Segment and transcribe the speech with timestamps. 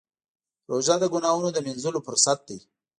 [0.69, 2.59] روژه د ګناهونو د مینځلو فرصت دی.